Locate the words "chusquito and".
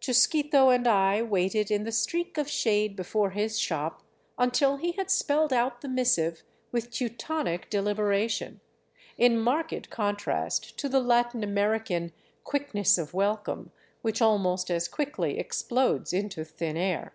0.00-0.86